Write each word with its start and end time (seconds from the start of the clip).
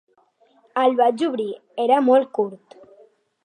El 0.83 0.97
vaig 1.01 1.23
obrir, 1.29 1.47
era 1.87 2.01
molt 2.09 2.35
curt. 2.41 2.79